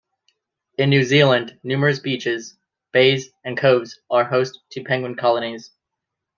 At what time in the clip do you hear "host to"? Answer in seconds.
4.23-4.83